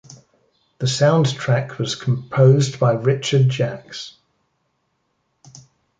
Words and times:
The 0.79 0.87
soundtrack 0.87 1.77
was 1.77 1.93
composed 1.93 2.79
by 2.79 2.93
Richard 2.93 3.51
Jacques. 3.53 4.15